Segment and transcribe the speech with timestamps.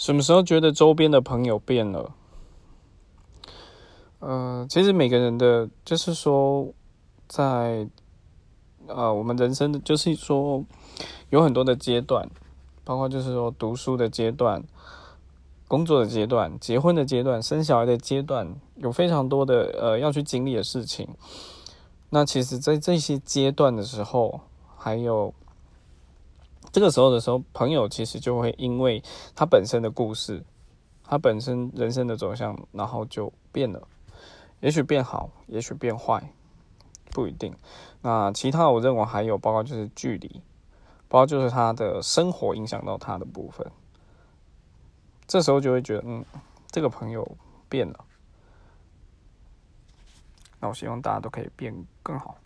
[0.00, 2.14] 什么时候觉得周边的朋友变了？
[4.20, 6.72] 呃，其实每个人的，就是说，
[7.28, 7.86] 在
[8.86, 10.64] 呃我们人生的，就是说
[11.28, 12.26] 有很多的阶段，
[12.82, 14.64] 包括就是说读书的阶段、
[15.68, 21.06] 工作的阶段、结婚的阶段、生小孩的阶段，有非常多的呃要去经历的事情。
[22.08, 24.40] 那其实，在这些阶段的时候，
[24.78, 25.34] 还有
[26.72, 29.02] 这个时候的时候，朋友其实就会因为
[29.34, 30.44] 他本身的故事，
[31.04, 33.86] 他本身人生的走向，然后就变了。
[34.60, 36.32] 也许变好，也许变坏，
[37.10, 37.54] 不一定。
[38.02, 40.42] 那其他我认为还有包括就是距离，
[41.08, 43.66] 包括就是他的生活影响到他的部分。
[45.26, 46.24] 这时候就会觉得，嗯，
[46.70, 47.36] 这个朋友
[47.68, 48.04] 变了。
[50.60, 52.36] 那我希望大家都可以变更好。